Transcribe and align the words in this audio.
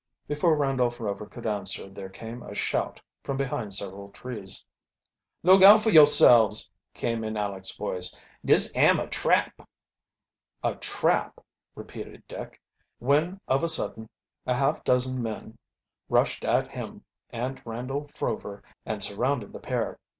Before 0.27 0.57
Randolph 0.57 0.99
Rover 0.99 1.27
could 1.27 1.45
answer 1.45 1.87
there 1.87 2.09
came 2.09 2.41
a 2.41 2.55
shout 2.55 2.99
from 3.23 3.37
behind 3.37 3.71
several 3.75 4.09
trees. 4.09 4.65
"Look 5.43 5.61
out 5.61 5.83
fo' 5.83 5.91
yourselves!" 5.91 6.71
came 6.95 7.23
in 7.23 7.37
Aleck's 7.37 7.75
voice. 7.75 8.17
"Dis 8.43 8.75
am 8.75 8.99
a 8.99 9.05
trap!" 9.05 9.53
"A 10.63 10.73
trap!" 10.73 11.39
repeated 11.75 12.23
Dick, 12.27 12.59
when 12.97 13.39
of 13.47 13.61
a 13.61 13.69
sudden 13.69 14.09
a 14.47 14.55
half 14.55 14.83
dozen 14.83 15.21
men 15.21 15.55
rushed 16.09 16.43
at 16.43 16.65
him 16.65 17.03
and 17.29 17.61
Randolph 17.63 18.19
Rover 18.19 18.63
and 18.87 19.03
surrounded 19.03 19.53
the 19.53 19.59
pair. 19.59 19.99